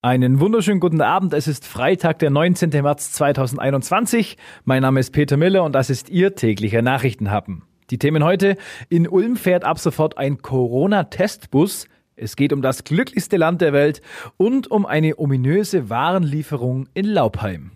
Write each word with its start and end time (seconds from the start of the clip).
Einen 0.00 0.38
wunderschönen 0.38 0.78
guten 0.78 1.00
Abend. 1.00 1.32
Es 1.34 1.48
ist 1.48 1.66
Freitag, 1.66 2.20
der 2.20 2.30
19. 2.30 2.70
März 2.70 3.10
2021. 3.14 4.36
Mein 4.64 4.82
Name 4.82 5.00
ist 5.00 5.10
Peter 5.10 5.36
Miller 5.36 5.64
und 5.64 5.72
das 5.72 5.90
ist 5.90 6.08
Ihr 6.08 6.36
täglicher 6.36 6.82
Nachrichtenhappen. 6.82 7.64
Die 7.90 7.98
Themen 7.98 8.22
heute. 8.22 8.56
In 8.88 9.08
Ulm 9.08 9.36
fährt 9.36 9.64
ab 9.64 9.80
sofort 9.80 10.16
ein 10.16 10.40
Corona-Testbus. 10.40 11.88
Es 12.14 12.36
geht 12.36 12.52
um 12.52 12.62
das 12.62 12.84
glücklichste 12.84 13.38
Land 13.38 13.60
der 13.60 13.72
Welt 13.72 14.00
und 14.36 14.70
um 14.70 14.86
eine 14.86 15.18
ominöse 15.18 15.90
Warenlieferung 15.90 16.86
in 16.94 17.06
Laubheim. 17.06 17.72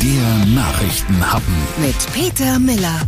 Der 0.00 0.46
Nachrichtenhappen 0.54 1.56
mit 1.80 1.96
Peter 2.12 2.60
Miller. 2.60 3.00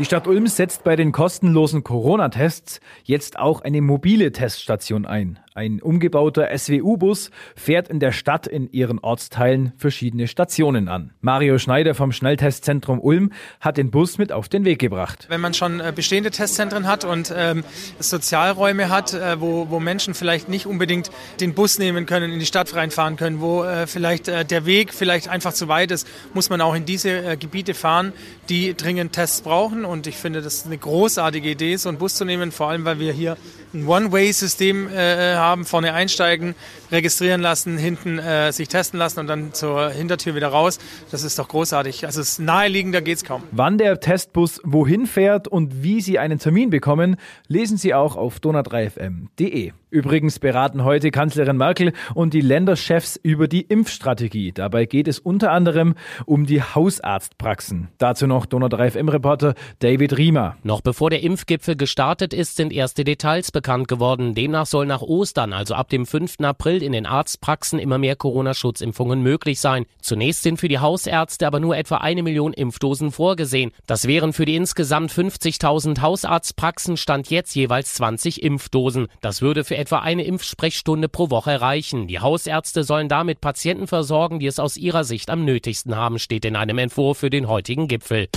Die 0.00 0.04
Stadt 0.04 0.26
Ulm 0.26 0.48
setzt 0.48 0.82
bei 0.82 0.96
den 0.96 1.12
kostenlosen 1.12 1.84
Corona-Tests 1.84 2.80
jetzt 3.04 3.38
auch 3.38 3.60
eine 3.60 3.80
mobile 3.80 4.32
Teststation 4.32 5.06
ein. 5.06 5.38
Ein 5.56 5.80
umgebauter 5.80 6.48
SWU-Bus 6.58 7.30
fährt 7.54 7.86
in 7.86 8.00
der 8.00 8.10
Stadt 8.10 8.48
in 8.48 8.68
ihren 8.72 8.98
Ortsteilen 8.98 9.72
verschiedene 9.76 10.26
Stationen 10.26 10.88
an. 10.88 11.12
Mario 11.20 11.58
Schneider 11.58 11.94
vom 11.94 12.10
Schnelltestzentrum 12.10 12.98
Ulm 12.98 13.30
hat 13.60 13.76
den 13.76 13.92
Bus 13.92 14.18
mit 14.18 14.32
auf 14.32 14.48
den 14.48 14.64
Weg 14.64 14.80
gebracht. 14.80 15.26
Wenn 15.28 15.40
man 15.40 15.54
schon 15.54 15.78
äh, 15.78 15.92
bestehende 15.94 16.32
Testzentren 16.32 16.88
hat 16.88 17.04
und 17.04 17.32
ähm, 17.36 17.62
Sozialräume 18.00 18.88
hat, 18.88 19.14
äh, 19.14 19.40
wo, 19.40 19.70
wo 19.70 19.78
Menschen 19.78 20.14
vielleicht 20.14 20.48
nicht 20.48 20.66
unbedingt 20.66 21.12
den 21.38 21.54
Bus 21.54 21.78
nehmen 21.78 22.06
können, 22.06 22.32
in 22.32 22.40
die 22.40 22.46
Stadt 22.46 22.74
reinfahren 22.74 23.14
können, 23.14 23.40
wo 23.40 23.62
äh, 23.62 23.86
vielleicht 23.86 24.26
äh, 24.26 24.44
der 24.44 24.66
Weg 24.66 24.92
vielleicht 24.92 25.28
einfach 25.28 25.52
zu 25.52 25.68
weit 25.68 25.92
ist, 25.92 26.08
muss 26.34 26.50
man 26.50 26.60
auch 26.62 26.74
in 26.74 26.84
diese 26.84 27.10
äh, 27.10 27.36
Gebiete 27.36 27.74
fahren, 27.74 28.12
die 28.48 28.74
dringend 28.74 29.12
Tests 29.12 29.42
brauchen. 29.42 29.84
Und 29.84 30.08
ich 30.08 30.16
finde, 30.16 30.42
das 30.42 30.54
ist 30.54 30.66
eine 30.66 30.78
großartige 30.78 31.48
Idee, 31.48 31.76
so 31.76 31.90
einen 31.90 31.98
Bus 31.98 32.16
zu 32.16 32.24
nehmen, 32.24 32.50
vor 32.50 32.70
allem 32.70 32.84
weil 32.84 32.98
wir 32.98 33.12
hier 33.12 33.36
ein 33.74 33.86
One-Way-System 33.86 34.88
äh, 34.88 35.34
haben, 35.34 35.64
vorne 35.64 35.92
einsteigen, 35.92 36.54
registrieren 36.90 37.40
lassen, 37.40 37.76
hinten 37.76 38.18
äh, 38.18 38.52
sich 38.52 38.68
testen 38.68 38.98
lassen 38.98 39.20
und 39.20 39.26
dann 39.26 39.52
zur 39.52 39.90
Hintertür 39.90 40.34
wieder 40.34 40.48
raus. 40.48 40.78
Das 41.10 41.22
ist 41.22 41.38
doch 41.38 41.48
großartig. 41.48 42.06
Also 42.06 42.20
es 42.20 42.30
ist 42.30 42.38
naheliegender 42.38 43.02
geht's 43.02 43.24
kaum. 43.24 43.42
Wann 43.50 43.78
der 43.78 44.00
Testbus 44.00 44.60
wohin 44.64 45.06
fährt 45.06 45.48
und 45.48 45.82
wie 45.82 46.00
Sie 46.00 46.18
einen 46.18 46.38
Termin 46.38 46.70
bekommen, 46.70 47.16
lesen 47.48 47.76
Sie 47.76 47.94
auch 47.94 48.16
auf 48.16 48.38
donau3fm.de. 48.38 49.72
Übrigens 49.94 50.40
beraten 50.40 50.82
heute 50.82 51.12
Kanzlerin 51.12 51.56
Merkel 51.56 51.92
und 52.14 52.34
die 52.34 52.40
Länderchefs 52.40 53.14
über 53.22 53.46
die 53.46 53.60
Impfstrategie. 53.60 54.50
Dabei 54.50 54.86
geht 54.86 55.06
es 55.06 55.20
unter 55.20 55.52
anderem 55.52 55.94
um 56.26 56.46
die 56.46 56.62
Hausarztpraxen. 56.62 57.90
Dazu 57.98 58.26
noch 58.26 58.44
Donau 58.46 58.66
3 58.66 58.90
FM 58.90 59.08
Reporter 59.08 59.54
David 59.78 60.18
Riemer. 60.18 60.56
Noch 60.64 60.80
bevor 60.80 61.10
der 61.10 61.22
Impfgipfel 61.22 61.76
gestartet 61.76 62.34
ist, 62.34 62.56
sind 62.56 62.72
erste 62.72 63.04
Details 63.04 63.52
bekannt 63.64 63.88
geworden. 63.88 64.34
Demnach 64.34 64.66
soll 64.66 64.84
nach 64.84 65.00
Ostern, 65.00 65.54
also 65.54 65.74
ab 65.74 65.88
dem 65.88 66.04
5. 66.04 66.40
April, 66.40 66.82
in 66.82 66.92
den 66.92 67.06
Arztpraxen 67.06 67.78
immer 67.78 67.96
mehr 67.96 68.14
Corona-Schutzimpfungen 68.14 69.22
möglich 69.22 69.58
sein. 69.58 69.86
Zunächst 70.02 70.42
sind 70.42 70.60
für 70.60 70.68
die 70.68 70.80
Hausärzte 70.80 71.46
aber 71.46 71.60
nur 71.60 71.74
etwa 71.74 71.96
eine 71.96 72.22
Million 72.22 72.52
Impfdosen 72.52 73.10
vorgesehen. 73.10 73.72
Das 73.86 74.06
wären 74.06 74.34
für 74.34 74.44
die 74.44 74.56
insgesamt 74.56 75.10
50.000 75.10 76.02
Hausarztpraxen 76.02 76.98
Stand 76.98 77.30
jetzt 77.30 77.54
jeweils 77.54 77.94
20 77.94 78.42
Impfdosen. 78.42 79.08
Das 79.22 79.40
würde 79.40 79.64
für 79.64 79.78
etwa 79.78 80.00
eine 80.00 80.24
Impfsprechstunde 80.24 81.08
pro 81.08 81.30
Woche 81.30 81.62
reichen. 81.62 82.06
Die 82.06 82.20
Hausärzte 82.20 82.84
sollen 82.84 83.08
damit 83.08 83.40
Patienten 83.40 83.86
versorgen, 83.86 84.40
die 84.40 84.46
es 84.46 84.58
aus 84.58 84.76
ihrer 84.76 85.04
Sicht 85.04 85.30
am 85.30 85.46
nötigsten 85.46 85.96
haben, 85.96 86.18
steht 86.18 86.44
in 86.44 86.54
einem 86.54 86.76
Entwurf 86.76 87.16
für 87.16 87.30
den 87.30 87.48
heutigen 87.48 87.88
Gipfel. 87.88 88.28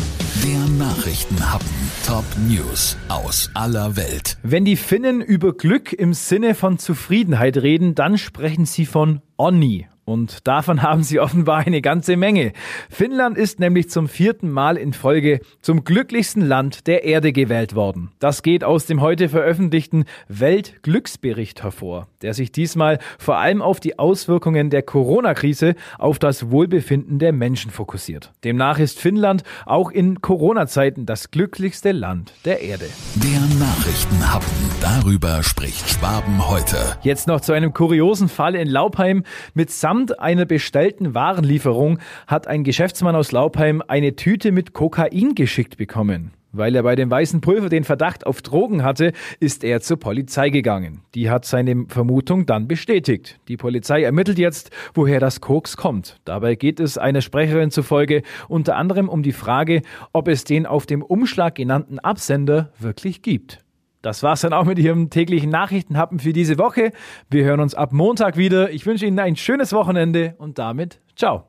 Der 0.43 0.67
Nachrichtenhappen. 0.77 1.67
Top 2.05 2.25
News 2.47 2.97
aus 3.07 3.49
aller 3.53 3.95
Welt. 3.95 4.38
Wenn 4.43 4.66
die 4.66 4.75
Finnen 4.75 5.21
über 5.21 5.53
Glück 5.53 5.93
im 5.93 6.13
Sinne 6.13 6.53
von 6.53 6.77
Zufriedenheit 6.77 7.57
reden, 7.57 7.95
dann 7.95 8.17
sprechen 8.17 8.65
sie 8.65 8.85
von 8.85 9.21
Onni. 9.38 9.88
Und 10.08 10.47
davon 10.47 10.81
haben 10.81 11.03
sie 11.03 11.19
offenbar 11.19 11.59
eine 11.67 11.81
ganze 11.81 12.16
Menge. 12.16 12.53
Finnland 12.89 13.38
ist 13.38 13.59
nämlich 13.59 13.89
zum 13.89 14.08
vierten 14.08 14.49
Mal 14.49 14.77
in 14.77 14.93
Folge 14.93 15.42
zum 15.61 15.83
glücklichsten 15.83 16.42
Land 16.42 16.87
der 16.87 17.04
Erde 17.04 17.33
gewählt 17.33 17.76
worden. 17.76 18.11
Das 18.20 18.42
geht 18.42 18.64
aus 18.64 18.86
dem 18.86 19.02
heute 19.02 19.27
veröffentlichten 19.27 20.05
Weltglücksbericht 20.30 21.61
hervor, 21.61 22.08
der 22.21 22.33
sich 22.33 22.54
diesmal 22.54 22.99
vor 23.20 23.37
allem 23.37 23.61
auf 23.61 23.81
die 23.81 23.99
Auswirkungen 23.99 24.70
der 24.70 24.81
Corona-Krise 24.81 25.76
auf 25.99 26.20
das 26.20 26.52
Wohlbefinden 26.52 27.20
der 27.20 27.33
Menschen 27.33 27.70
fokussiert. 27.70 28.31
Demnach 28.45 28.80
ist 28.80 28.99
Finnland 28.99 29.43
auch 29.65 29.92
in 29.92 30.21
Corona-Zeiten 30.21 31.05
das 31.05 31.31
glücklichste 31.31 31.92
Land 31.92 32.31
der 32.45 32.61
Erde. 32.61 32.86
Der 33.15 33.42
Nachrichtenhappen. 33.60 34.48
Darüber 34.80 35.43
spricht 35.43 35.89
Schwaben 35.89 36.48
heute. 36.48 36.77
Jetzt 37.02 37.27
noch 37.27 37.42
zu 37.42 37.52
einem 37.52 37.73
kuriosen 37.73 38.30
Fall 38.30 38.55
in 38.55 38.70
Laubheim 38.70 39.23
mit 39.54 39.70
Sam 39.70 39.96
Samt 39.97 40.19
einer 40.19 40.45
bestellten 40.45 41.15
Warenlieferung 41.15 41.97
hat 42.27 42.45
ein 42.45 42.63
Geschäftsmann 42.63 43.15
aus 43.15 43.31
Laubheim 43.31 43.81
eine 43.87 44.15
Tüte 44.15 44.52
mit 44.52 44.73
Kokain 44.73 45.33
geschickt 45.33 45.77
bekommen. 45.77 46.33
Weil 46.52 46.75
er 46.75 46.83
bei 46.83 46.95
dem 46.95 47.09
weißen 47.09 47.41
Pulver 47.41 47.69
den 47.69 47.83
Verdacht 47.83 48.27
auf 48.27 48.43
Drogen 48.43 48.83
hatte, 48.83 49.11
ist 49.39 49.63
er 49.63 49.81
zur 49.81 49.97
Polizei 49.97 50.52
gegangen. 50.52 51.02
Die 51.15 51.31
hat 51.31 51.45
seine 51.45 51.86
Vermutung 51.87 52.45
dann 52.45 52.67
bestätigt. 52.67 53.39
Die 53.47 53.57
Polizei 53.57 54.03
ermittelt 54.03 54.37
jetzt, 54.37 54.69
woher 54.93 55.19
das 55.19 55.41
Koks 55.41 55.77
kommt. 55.77 56.17
Dabei 56.25 56.53
geht 56.53 56.80
es 56.80 56.99
einer 56.99 57.21
Sprecherin 57.21 57.71
zufolge 57.71 58.21
unter 58.47 58.75
anderem 58.75 59.09
um 59.09 59.23
die 59.23 59.33
Frage, 59.33 59.81
ob 60.13 60.27
es 60.27 60.43
den 60.43 60.67
auf 60.67 60.86
dem 60.86 61.02
Umschlag 61.02 61.55
genannten 61.55 61.97
Absender 61.97 62.71
wirklich 62.77 63.23
gibt. 63.23 63.65
Das 64.07 64.23
war's 64.23 64.39
dann 64.39 64.53
auch 64.53 64.63
mit 64.63 64.79
Ihrem 64.79 65.09
täglichen 65.09 65.49
Nachrichtenhappen 65.49 66.19
für 66.19 66.31
diese 66.31 66.57
Woche. 66.57 66.93
Wir 67.29 67.43
hören 67.43 67.59
uns 67.59 67.75
ab 67.75 67.91
Montag 67.91 68.37
wieder. 68.37 68.71
Ich 68.71 68.85
wünsche 68.85 69.05
Ihnen 69.05 69.19
ein 69.19 69.35
schönes 69.35 69.73
Wochenende 69.73 70.33
und 70.37 70.57
damit 70.59 71.01
ciao. 71.17 71.43